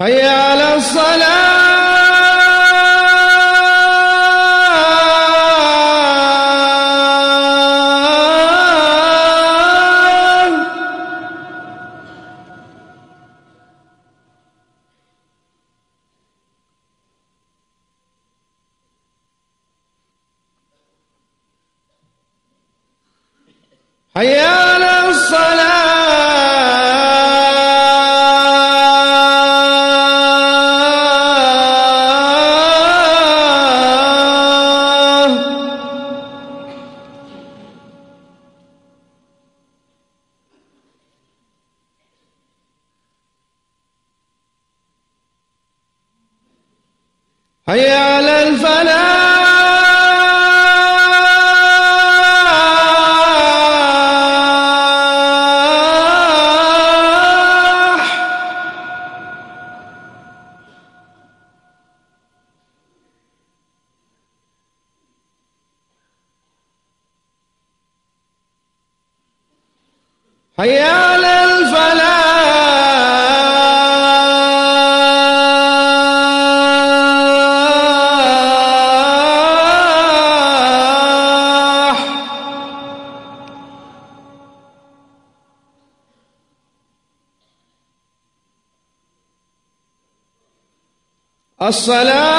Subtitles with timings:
[0.00, 1.64] حي على الصلاة.
[24.16, 24.38] حي
[47.68, 49.44] حي على الفلاح.
[70.58, 71.33] حي على
[91.64, 92.30] الصلاة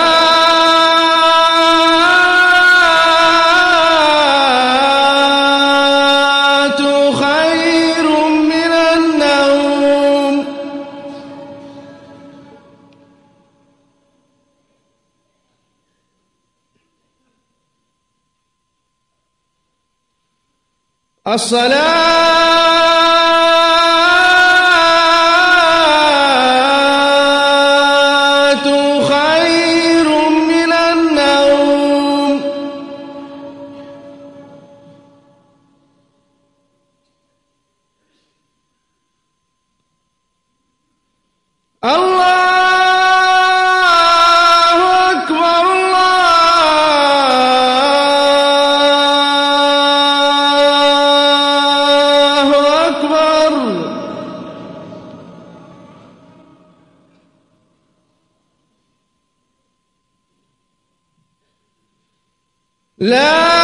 [7.11, 10.45] خير من النوم.
[21.27, 22.84] الصلاة
[62.99, 63.54] لا